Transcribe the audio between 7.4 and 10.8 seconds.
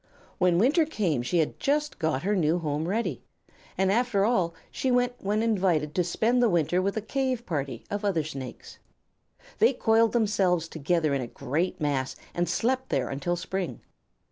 party of other Snakes. They coiled themselves